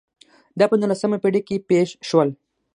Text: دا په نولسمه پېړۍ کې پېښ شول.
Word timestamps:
دا 0.59 0.65
په 0.69 0.75
نولسمه 0.81 1.17
پېړۍ 1.23 1.41
کې 1.47 1.65
پېښ 1.69 1.89
شول. 2.07 2.29